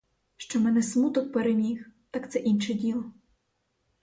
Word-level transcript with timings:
Що 0.37 0.59
мене 0.59 0.83
смуток 0.83 1.31
переміг, 1.33 1.91
так 2.11 2.31
це 2.31 2.39
інше 2.39 2.73
діло. 2.73 3.11